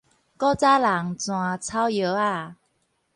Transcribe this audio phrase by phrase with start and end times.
[0.03, 0.15] 古早人煎草
[1.87, 2.55] 藥仔